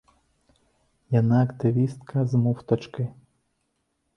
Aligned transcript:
Яна 1.17 1.35
актывістка 1.47 2.25
з 2.33 2.41
муфтачкай. 2.47 3.07